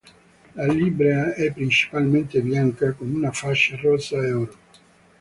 [0.55, 4.55] La livrea è principalmente bianca, con una fascia rossa e oro.